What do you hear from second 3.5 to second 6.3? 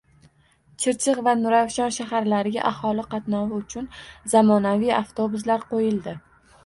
uchun zamonaviy avtobuslar qo‘yildi